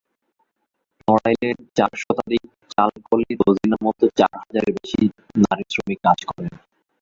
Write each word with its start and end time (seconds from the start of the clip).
নড়াইলের 1.07 1.57
চার 1.77 1.91
শতাধিক 2.01 2.43
চালকলে 2.73 3.29
রোজিনার 3.41 3.81
মতো 3.85 4.05
চার 4.19 4.33
হাজারের 4.41 4.73
বেশি 4.77 5.01
নারী 5.43 5.65
শ্রমিক 5.71 5.99
কাজ 6.05 6.19
করেন। 6.29 6.53